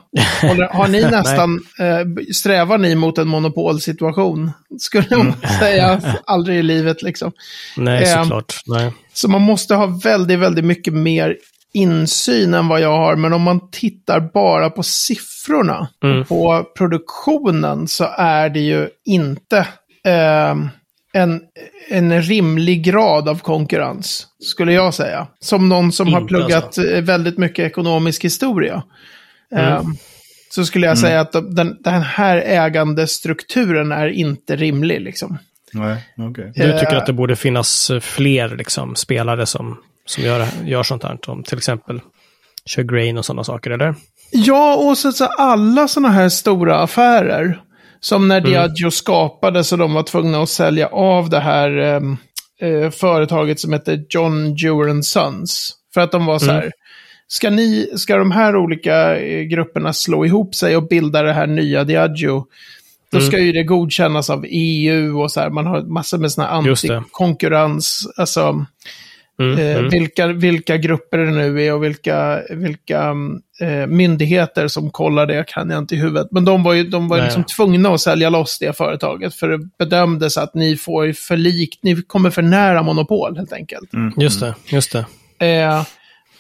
[0.72, 4.52] Har ni nästan, eh, strävar ni mot en monopolsituation?
[4.80, 5.34] Skulle jag mm.
[5.60, 7.32] säga, aldrig i livet liksom.
[7.78, 8.54] Nej, eh, såklart.
[8.66, 8.92] Nej.
[9.14, 11.38] Så man måste ha väldigt, väldigt mycket mer
[11.74, 13.16] insyn än vad jag har.
[13.16, 16.26] Men om man tittar bara på siffrorna, mm.
[16.26, 19.58] på produktionen, så är det ju inte
[20.06, 20.56] eh,
[21.14, 21.42] en,
[21.90, 25.28] en rimlig grad av konkurrens, skulle jag säga.
[25.40, 27.02] Som någon som Inte har pluggat alltså.
[27.02, 28.84] väldigt mycket ekonomisk historia.
[29.56, 29.78] Mm.
[29.78, 29.98] Um,
[30.50, 31.10] så skulle jag mm.
[31.10, 35.02] säga att den, den här ägandestrukturen är inte rimlig.
[35.02, 35.38] Liksom.
[35.74, 36.52] Nej, okay.
[36.56, 41.18] Du tycker att det borde finnas fler liksom, spelare som, som gör, gör sånt här,
[41.26, 42.02] som till exempel
[42.66, 43.96] kör grain och sådana saker, eller?
[44.32, 47.62] Ja, och så, så alla sådana här stora affärer
[48.00, 48.52] som när mm.
[48.52, 52.18] Diageo skapades och de var tvungna att sälja av det här ehm,
[52.62, 55.74] eh, företaget som hette John Dewar Sons.
[55.94, 56.72] För att de var så här, mm.
[57.28, 61.48] ska, ni, ska de här olika eh, grupperna slå ihop sig och bilda det här
[61.48, 62.46] nya Diageo,
[63.12, 63.28] då mm.
[63.28, 68.08] ska ju det godkännas av EU och så här, man har massor med sådana antikonkurrens,
[68.18, 68.66] alltså
[69.40, 69.90] Mm, eh, mm.
[69.90, 73.14] Vilka, vilka grupper det nu är och vilka, vilka
[73.62, 76.28] eh, myndigheter som kollar det kan jag inte i huvudet.
[76.32, 79.60] Men de var ju de var liksom tvungna att sälja loss det företaget för det
[79.80, 83.94] bedömdes att ni får för likt, ni kommer för nära monopol helt enkelt.
[83.94, 84.14] Mm.
[84.18, 85.06] Just det, just det.
[85.48, 85.84] Eh,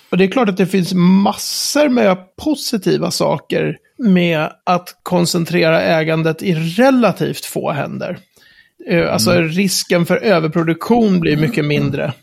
[0.10, 6.44] och det är klart att det finns massor med positiva saker med att koncentrera ägandet
[6.44, 8.18] i relativt få händer.
[8.90, 9.48] Eh, alltså mm.
[9.48, 12.14] risken för överproduktion blir mycket mindre.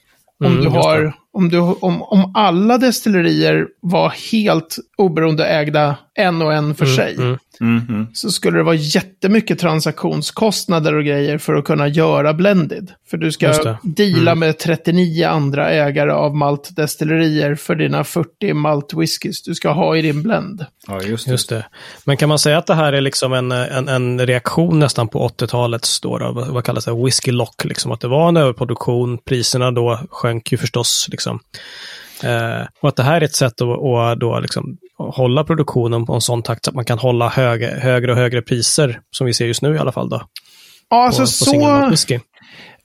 [0.40, 6.42] Om, mm, du har, om, du, om, om alla destillerier var helt oberoende ägda en
[6.42, 7.14] och en för mm, sig.
[7.14, 7.38] Mm.
[7.60, 8.06] Mm-hmm.
[8.12, 12.92] Så skulle det vara jättemycket transaktionskostnader och grejer för att kunna göra blended.
[13.10, 14.38] För du ska deala mm.
[14.38, 20.22] med 39 andra ägare av maltdestillerier för dina 40 maltwhiskys du ska ha i din
[20.22, 20.64] blend.
[20.86, 21.30] Ja, just det.
[21.30, 21.66] just det.
[22.04, 25.28] Men kan man säga att det här är liksom en, en, en reaktion nästan på
[25.28, 29.70] 80-talets då, då, vad kallas det, whisky lock, liksom att det var en överproduktion, priserna
[29.70, 31.29] då sjönk ju förstås liksom.
[32.24, 36.14] Eh, och att det här är ett sätt att, att då liksom hålla produktionen på
[36.14, 39.34] en sån takt så att man kan hålla hög, högre och högre priser, som vi
[39.34, 40.08] ser just nu i alla fall.
[40.08, 40.22] Då,
[40.90, 42.18] ja, alltså på, på så...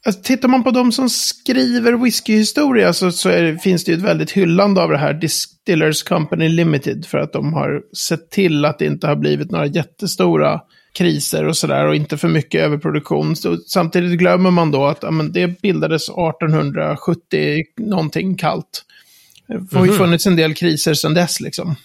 [0.06, 4.04] Alltså, tittar man på de som skriver whiskyhistoria så, så är, finns det ju ett
[4.04, 8.80] väldigt hyllande av det här Distillers Company Limited för att de har sett till att
[8.80, 10.62] det inte har blivit några jättestora
[10.96, 13.36] kriser och sådär och inte för mycket överproduktion.
[13.36, 18.84] Så, samtidigt glömmer man då att ja, men det bildades 1870 någonting kallt.
[19.48, 20.00] Det har ju mhm.
[20.00, 21.76] funnits en del kriser sedan dess liksom.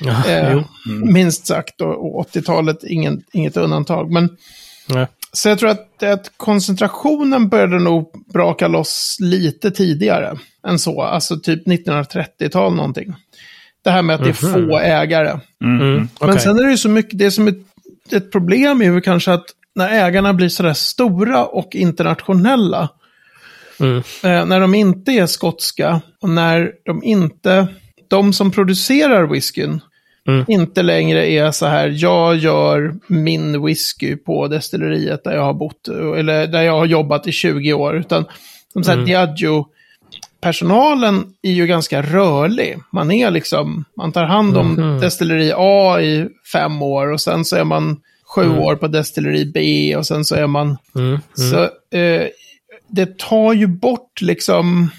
[0.00, 1.12] Ja, eh, mm.
[1.12, 4.10] Minst sagt, och, och 80-talet ingen, inget undantag.
[4.10, 4.36] Men,
[4.86, 5.06] ja.
[5.32, 11.02] Så jag tror att, att koncentrationen började nog braka loss lite tidigare än så.
[11.02, 13.14] Alltså typ 1930-tal någonting.
[13.84, 15.40] Det här med att det är mm få ägare.
[15.64, 15.80] Mm.
[15.80, 16.08] Mm.
[16.20, 16.42] Men okay.
[16.42, 17.54] sen är det ju så mycket, det som är
[18.12, 22.88] ett problem är ju kanske att när ägarna blir sådär stora och internationella
[23.80, 23.96] Mm.
[23.98, 27.66] Eh, när de inte är skotska och när de inte,
[28.08, 29.80] de som producerar whiskyn,
[30.28, 30.44] mm.
[30.48, 35.88] inte längre är så här, jag gör min whisky på destilleriet där jag har bott,
[35.88, 38.24] eller där jag har jobbat i 20 år, utan
[38.72, 39.06] som sagt, mm.
[39.06, 39.66] Diageo,
[40.40, 42.78] personalen är ju ganska rörlig.
[42.92, 45.00] Man är liksom, man tar hand om mm.
[45.00, 48.00] destilleri A i fem år och sen så är man
[48.34, 48.58] sju mm.
[48.58, 50.76] år på destilleri B och sen så är man...
[50.94, 51.08] Mm.
[51.08, 51.20] Mm.
[51.34, 51.62] Så
[51.96, 52.26] eh,
[52.88, 54.90] det tar ju bort liksom...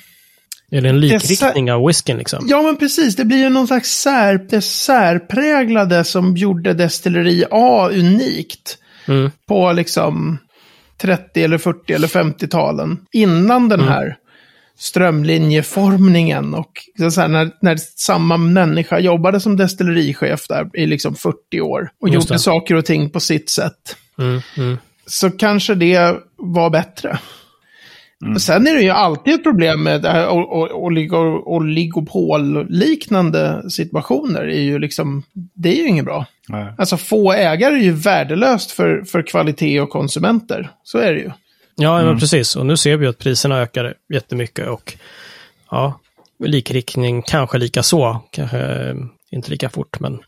[0.72, 2.46] Är det en likriktning av whiskyn liksom?
[2.50, 3.16] Ja, men precis.
[3.16, 8.78] Det blir ju någon slags sär, det särpräglade som gjorde destilleri A unikt.
[9.08, 9.32] Mm.
[9.46, 10.38] På liksom
[10.98, 12.98] 30 eller 40 eller 50-talen.
[13.12, 13.92] Innan den mm.
[13.92, 14.18] här
[14.78, 16.72] strömlinjeformningen och
[17.12, 22.10] så här, när, när samma människa jobbade som destillerichef där i liksom 40 år och
[22.10, 22.40] Just gjorde det.
[22.40, 23.96] saker och ting på sitt sätt.
[24.20, 24.78] Mm, mm.
[25.06, 27.20] Så kanske det var bättre.
[28.26, 28.40] Mm.
[28.40, 30.06] Sen är det ju alltid ett problem med
[31.46, 34.42] oligopol-liknande situationer.
[34.42, 36.26] Är ju liksom, det är ju inget bra.
[36.50, 36.74] Nej.
[36.78, 40.72] Alltså få ägare är ju värdelöst för, för kvalitet och konsumenter.
[40.84, 41.32] Så är det ju.
[41.78, 42.08] Ja, mm.
[42.08, 42.56] men precis.
[42.56, 44.94] Och nu ser vi att priserna ökar jättemycket och
[45.72, 46.00] ja,
[46.44, 48.22] likriktning kanske lika så.
[48.32, 48.96] Kanske eh,
[49.32, 50.20] inte lika fort, men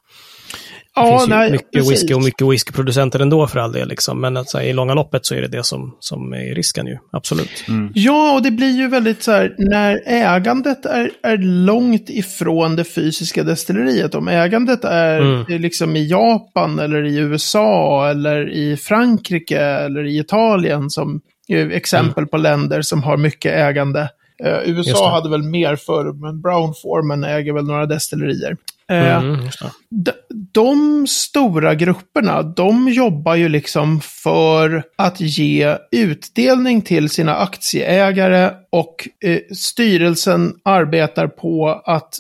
[0.95, 1.91] det ja, finns nej, mycket precis.
[1.91, 3.88] whisky och mycket whiskyproducenter ändå för all del.
[3.88, 4.21] Liksom.
[4.21, 7.63] Men alltså, i långa loppet så är det det som, som är risken ju, absolut.
[7.67, 7.91] Mm.
[7.95, 12.83] Ja, och det blir ju väldigt så här, när ägandet är, är långt ifrån det
[12.83, 14.15] fysiska destilleriet.
[14.15, 15.62] Om ägandet är mm.
[15.62, 22.27] liksom i Japan eller i USA eller i Frankrike eller i Italien som exempel mm.
[22.27, 24.09] på länder som har mycket ägande.
[24.45, 28.57] Uh, USA hade väl mer förr, men Brown Forman äger väl några destillerier.
[28.89, 29.49] Eh, mm,
[29.89, 30.12] de,
[30.52, 39.08] de stora grupperna, de jobbar ju liksom för att ge utdelning till sina aktieägare och
[39.25, 42.15] eh, styrelsen arbetar på att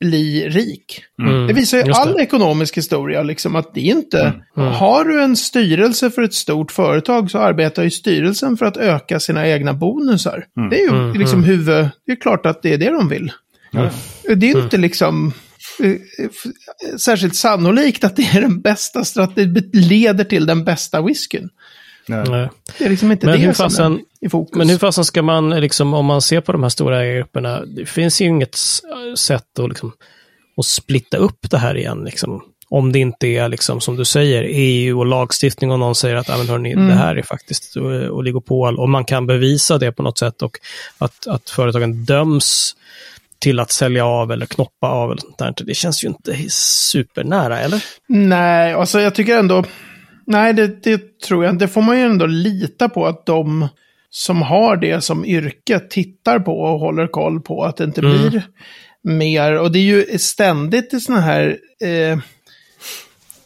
[0.00, 1.02] bli rik.
[1.22, 4.20] Mm, det visar ju all ekonomisk historia, liksom att det inte...
[4.20, 4.72] Mm, mm.
[4.72, 9.20] Har du en styrelse för ett stort företag så arbetar ju styrelsen för att öka
[9.20, 10.44] sina egna bonusar.
[10.56, 10.70] Mm.
[10.70, 11.50] Det är ju mm, liksom mm.
[11.50, 11.88] huvud...
[12.06, 13.32] Det är klart att det är det de vill.
[14.36, 15.32] Det är inte liksom
[16.98, 21.48] särskilt sannolikt att det är den bästa strategin, leder till den bästa whiskyn.
[22.06, 22.48] Nej.
[22.78, 24.56] Det är liksom inte men det som fasen, är i fokus.
[24.56, 27.86] Men hur fasen ska man, liksom, om man ser på de här stora ägargrupperna, det
[27.86, 28.56] finns ju inget
[29.16, 29.92] sätt att, liksom,
[30.56, 32.04] att splitta upp det här igen.
[32.04, 32.42] Liksom.
[32.68, 36.30] Om det inte är, liksom, som du säger, EU och lagstiftning och någon säger att
[36.30, 36.88] ah, men hörni, mm.
[36.88, 37.76] det här är faktiskt
[38.10, 40.58] oligopol och man kan bevisa det på något sätt och
[40.98, 42.76] att, att företagen döms
[43.40, 45.54] till att sälja av eller knoppa av eller sånt där.
[45.64, 47.84] Det känns ju inte supernära, eller?
[48.08, 49.64] Nej, alltså jag tycker ändå...
[50.26, 53.68] Nej, det, det tror jag Det får man ju ändå lita på att de
[54.10, 58.28] som har det som yrke tittar på och håller koll på att det inte mm.
[58.28, 58.42] blir
[59.02, 59.58] mer.
[59.58, 61.58] Och det är ju ständigt i sådana här...
[61.82, 62.18] Eh,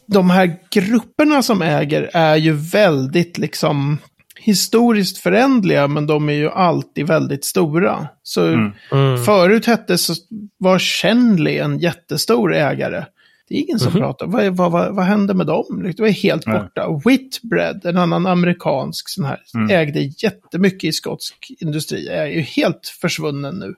[0.07, 3.97] de här grupperna som äger är ju väldigt liksom
[4.45, 8.07] historiskt förändliga, men de är ju alltid väldigt stora.
[8.23, 8.71] Så mm.
[8.91, 9.23] Mm.
[9.23, 10.13] förut hette så
[10.57, 13.05] var Shenley en jättestor ägare.
[13.49, 14.01] Det är ingen som mm.
[14.01, 14.27] pratar.
[14.27, 15.93] Vad, vad, vad, vad hände med dem?
[15.97, 17.01] Det var helt borta.
[17.05, 19.69] Whitbread, en annan amerikansk sån här, mm.
[19.69, 22.07] ägde jättemycket i skotsk industri.
[22.07, 23.75] Är ju helt försvunnen nu.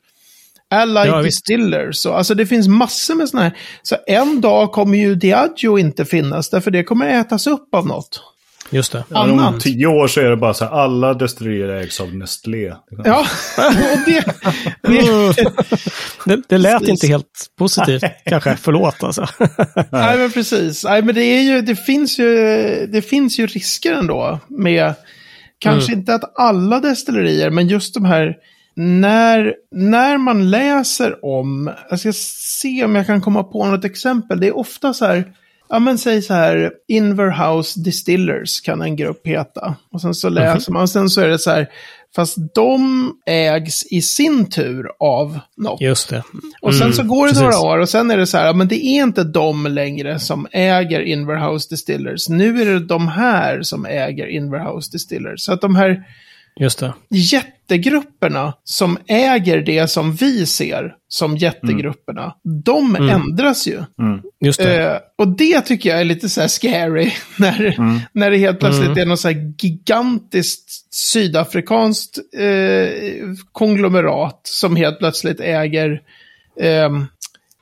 [0.70, 1.96] Allied ja, Distillers.
[1.96, 3.58] Så, alltså det finns massor med sådana här.
[3.84, 8.22] Så en dag kommer ju Diageo inte finnas, därför det kommer ätas upp av något.
[8.70, 9.04] Just det.
[9.10, 12.74] Ja, om tio år så är det bara så här, alla destillerier ägs av Nestlé.
[13.04, 13.26] Ja,
[14.06, 14.24] det,
[14.82, 15.36] det,
[16.26, 16.90] det, det lät precis.
[16.90, 18.56] inte helt positivt kanske.
[18.56, 19.28] Förlåt alltså.
[19.92, 20.84] Nej, men precis.
[20.84, 22.28] Nej, men det, är ju, det, finns ju,
[22.92, 24.94] det finns ju risker ändå med,
[25.60, 26.00] kanske mm.
[26.00, 28.36] inte att alla destillerier, men just de här
[28.80, 34.40] när, när man läser om, jag ska se om jag kan komma på något exempel,
[34.40, 35.34] det är ofta så här,
[35.70, 39.76] Ja men säg så här, Inverhouse Distillers kan en grupp heta.
[39.92, 41.68] Och sen så läser man, och sen så är det så här,
[42.16, 45.82] fast de ägs i sin tur av något.
[45.82, 46.24] Just det.
[46.34, 47.44] Mm, och sen så går det precis.
[47.44, 50.20] några år och sen är det så här, ja, men det är inte de längre
[50.20, 52.30] som äger Inverhouse Distillers.
[52.30, 55.42] Nu är det de här som äger Inverhouse Distillers.
[55.42, 56.04] Så att de här
[56.60, 56.94] Just det.
[57.10, 62.62] Jättegrupperna som äger det som vi ser som jättegrupperna, mm.
[62.62, 63.10] de mm.
[63.10, 63.84] ändras ju.
[64.02, 64.22] Mm.
[64.40, 64.92] Just det.
[64.92, 68.00] Eh, och det tycker jag är lite så här scary, när, mm.
[68.12, 69.00] när det helt plötsligt mm.
[69.00, 72.90] är något så här gigantiskt sydafrikanskt eh,
[73.52, 76.02] konglomerat som helt plötsligt äger
[76.62, 76.90] eh,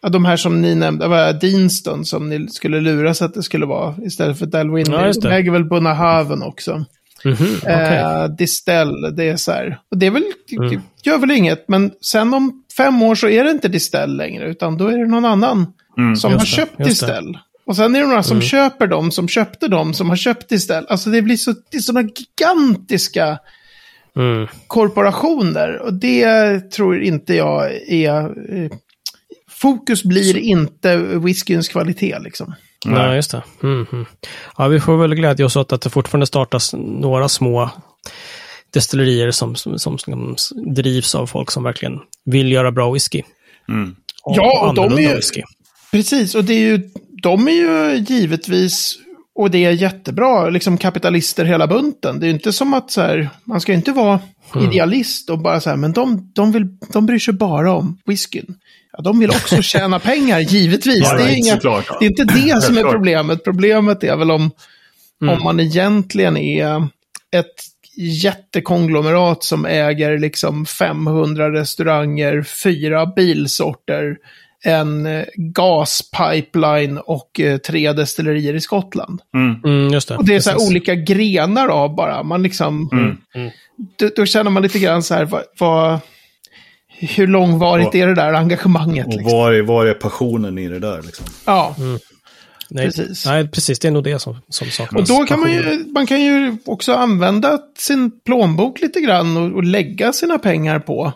[0.10, 3.96] de här som ni nämnde, var Deanston som ni skulle luras att det skulle vara
[4.04, 4.86] istället för Dalwin.
[4.92, 6.86] Ja, de äger väl Bunnahaven också.
[7.26, 7.98] Mm -hmm, okay.
[7.98, 9.80] eh, Distell, det är så här.
[9.92, 10.82] Och det är väl, mm.
[11.04, 14.78] gör väl inget, men sen om fem år så är det inte Distell längre, utan
[14.78, 17.38] då är det någon annan mm, som har det, köpt Distell.
[17.66, 18.48] Och sen är det några som mm.
[18.48, 20.86] köper dem, som köpte dem, som har köpt Distell.
[20.90, 23.40] Alltså det blir så, det är sådana gigantiska
[24.16, 24.48] mm.
[24.68, 25.82] korporationer.
[25.82, 28.14] Och det tror inte jag är...
[28.56, 28.72] Eh,
[29.50, 30.38] fokus blir så.
[30.38, 32.56] inte whiskyns kvalitet liksom.
[32.86, 33.44] Nej, ja, just det.
[33.64, 34.06] Mm, mm.
[34.58, 37.70] Ja, vi får väl glädja oss åt att det fortfarande startas några små
[38.74, 40.36] destillerier som, som, som, som
[40.76, 43.22] drivs av folk som verkligen vill göra bra whisky.
[43.70, 43.96] Mm.
[44.24, 45.16] Och, ja, och de är ju...
[45.16, 45.42] Whisky.
[45.92, 46.90] Precis, och det är ju,
[47.24, 48.98] de är ju givetvis
[49.36, 52.20] Och det är jättebra, liksom kapitalister hela bunten.
[52.20, 54.20] Det är inte som att så här, man ska inte vara
[54.56, 54.70] mm.
[54.70, 58.56] idealist och bara så här, men de, de, vill, de bryr sig bara om whiskyn.
[58.92, 61.04] Ja, de vill också tjäna pengar, givetvis.
[61.04, 63.44] Ja, det, är inga, det är inte det som är problemet.
[63.44, 64.52] Problemet är väl om,
[65.22, 65.34] mm.
[65.34, 66.88] om man egentligen är
[67.32, 74.18] ett jättekonglomerat som äger liksom 500 restauranger, fyra bilsorter,
[74.66, 79.22] en eh, gaspipeline och eh, tre destillerier i Skottland.
[79.34, 79.62] Mm.
[79.66, 80.18] Mm, just det.
[80.18, 82.24] Och det är så här olika grenar av bara.
[82.24, 83.18] Man liksom, mm.
[83.36, 83.52] mm.
[84.00, 86.00] Då, då, känner man lite grann så här, vad, vad
[86.88, 89.08] hur långvarigt och, är det där engagemanget?
[89.08, 89.32] Och liksom?
[89.32, 91.02] var, är, var är passionen i det där?
[91.02, 91.26] Liksom?
[91.46, 91.76] Ja.
[91.78, 92.00] Mm.
[92.70, 93.26] Nej, precis.
[93.26, 93.80] Nej, precis.
[93.80, 95.02] Det är nog det som, som saknas.
[95.02, 99.52] Och då kan man ju, man kan ju också använda sin plånbok lite grann och,
[99.52, 101.14] och lägga sina pengar på.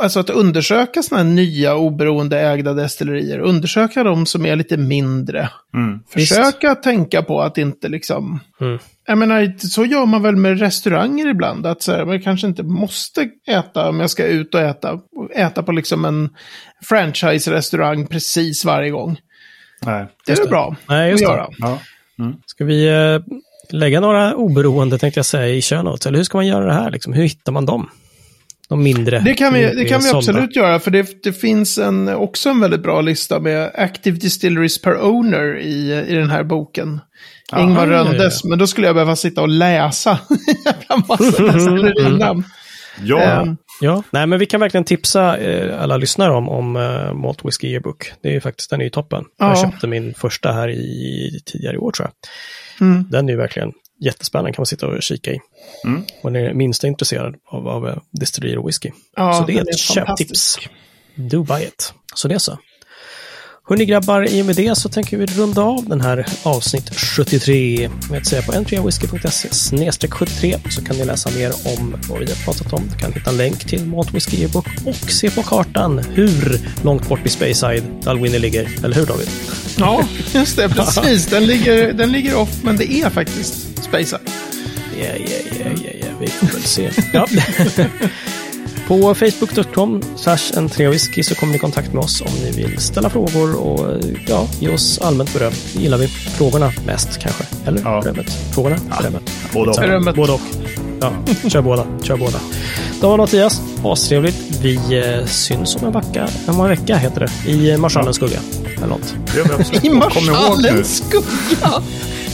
[0.00, 3.38] Alltså att undersöka sådana här nya oberoende ägda destillerier.
[3.38, 5.50] Undersöka de som är lite mindre.
[5.74, 6.82] Mm, Försöka visst.
[6.82, 8.40] tänka på att inte liksom...
[8.60, 8.78] Mm.
[9.06, 11.66] Jag menar, så gör man väl med restauranger ibland.
[11.66, 15.00] Att så här, man kanske inte måste äta om jag ska ut och äta.
[15.34, 16.30] Äta på liksom en
[16.88, 19.18] franchise-restaurang precis varje gång.
[19.86, 20.48] Nej, det är det.
[20.48, 21.48] bra Nej, just att göra.
[21.58, 21.78] Ja.
[22.18, 22.36] Mm.
[22.46, 23.20] Ska vi eh,
[23.70, 26.90] lägga några oberoende, tänkte jag säga, i show Eller hur ska man göra det här?
[26.90, 27.12] Liksom?
[27.12, 27.90] Hur hittar man dem?
[28.68, 29.18] De mindre.
[29.18, 32.60] Det kan vi, det kan vi absolut göra, för det, det finns en, också en
[32.60, 37.00] väldigt bra lista med Active Distilleries per Owner i, i den här boken.
[37.52, 38.48] Aha, Ingvar Röndes, ja, ja.
[38.48, 40.18] men då skulle jag behöva sitta och läsa
[41.08, 42.44] massa destillerinamn.
[43.04, 43.42] Ja.
[43.42, 47.44] Um, ja, nej men vi kan verkligen tipsa eh, alla lyssnare om, om uh, Malt
[47.44, 48.12] Whiskey Yearbook.
[48.22, 49.24] Det är ju faktiskt, den är ju toppen.
[49.38, 49.48] Ja.
[49.48, 52.30] Jag köpte min första här i tidigare i år tror jag.
[52.88, 53.04] Mm.
[53.10, 55.40] Den är ju verkligen jättespännande, kan man sitta och kika i.
[55.84, 56.04] Mm.
[56.22, 58.90] Och är minsta intresserad av, av eh, destillerier och whisky.
[59.16, 60.58] Ja, så det är ett köptips.
[61.14, 61.94] Do buy it.
[62.14, 62.58] Så det är så.
[63.68, 67.90] Hörni grabbar, i och med det så tänker vi runda av den här avsnitt 73
[68.10, 72.44] med att säga på n3whisky.se 73 så kan ni läsa mer om vad vi har
[72.44, 72.88] pratat om.
[72.92, 77.08] Du kan hitta en länk till Malt Whisky e-book och se på kartan hur långt
[77.08, 78.84] bort i Speyside Dalwhinnie ligger.
[78.84, 79.28] Eller hur David?
[79.78, 81.26] Ja, just det, precis.
[81.26, 84.20] Den ligger, den ligger off, men det är faktiskt Speyside.
[85.00, 86.90] Ja, ja, ja, ja, ja, vi får väl se.
[87.12, 87.26] Ja.
[88.88, 90.02] På facebook.com
[90.56, 94.04] en whisky så kommer ni i kontakt med oss om ni vill ställa frågor och
[94.26, 95.52] ja, ge oss allmänt beröm.
[95.74, 96.08] Det gillar vi.
[96.08, 97.44] Frågorna mest kanske.
[97.66, 98.00] Eller ja.
[98.00, 98.32] berömmet.
[98.54, 98.96] Frågorna, ja.
[98.98, 99.22] berömmet.
[99.52, 99.76] Både och.
[99.76, 100.16] Berömmet.
[100.16, 100.40] Både och.
[101.00, 101.12] Ja,
[101.48, 101.86] kör båda.
[102.02, 102.40] Kör båda.
[103.00, 103.60] Då var Mattias.
[103.84, 104.36] Astrevligt.
[104.62, 106.28] Vi eh, syns om en vecka.
[106.46, 107.50] En vecka heter det.
[107.50, 108.40] I Marschallens skugga.
[108.76, 109.14] Eller något.
[109.84, 111.82] I Marschallens skugga?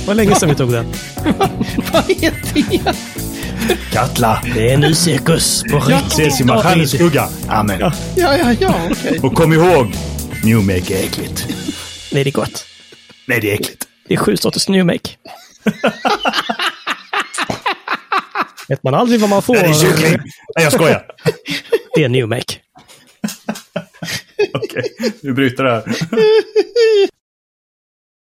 [0.07, 0.93] Var länge sedan vi tog den.
[1.93, 2.95] Vad är det?
[3.93, 4.43] Katla.
[4.55, 6.13] Det är ny cirkus på riktigt.
[6.13, 7.29] Ses i Marschallens skugga.
[7.49, 7.81] Amen.
[7.81, 9.11] Ja, ja, ja, okej.
[9.11, 9.19] Okay.
[9.19, 9.95] Och kom ihåg,
[10.45, 11.47] New Make är äckligt.
[12.13, 12.67] Nej, det är gott.
[13.27, 13.85] Nej, det är äckligt.
[14.09, 15.11] Det är sju sorters New Make.
[18.69, 19.55] Vet man aldrig vad man får.
[19.55, 20.21] Nej, det är kyckling.
[20.57, 21.07] Nej, jag skojar.
[21.95, 22.45] Det är New Make.
[24.55, 25.11] Okej, okay.
[25.23, 25.85] vi bryter det här.